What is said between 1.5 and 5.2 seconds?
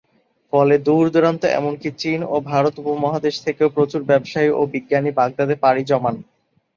এমনকি চীন ও ভারত উপমহাদেশ থেকেও প্রচুর ব্যবসায়ী ও বিজ্ঞানী